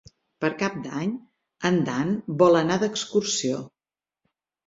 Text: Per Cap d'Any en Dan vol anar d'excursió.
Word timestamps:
Per 0.43 0.49
Cap 0.61 0.77
d'Any 0.85 1.11
en 1.69 1.75
Dan 1.89 2.15
vol 2.41 2.59
anar 2.61 2.79
d'excursió. 2.85 3.59